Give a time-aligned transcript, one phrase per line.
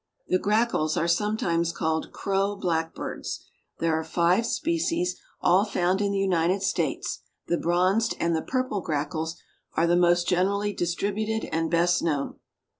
[0.27, 3.45] The Grackles are sometimes called Crow Blackbirds.
[3.77, 8.81] There are five species, all found in the United States, The Bronzed and the Purple
[8.81, 9.35] Grackles
[9.75, 12.39] are the most generally distributed and best known.